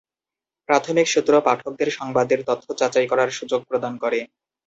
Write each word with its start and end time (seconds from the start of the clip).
প্রাথমিক 0.69 1.07
সূত্র 1.09 1.33
পাঠকদের 1.41 1.89
সংবাদের 1.91 2.39
তথ্য 2.45 2.67
যাচাই 2.79 3.07
করার 3.07 3.29
সুযোগ 3.31 3.61
প্রদান 3.69 3.93
করে। 4.03 4.19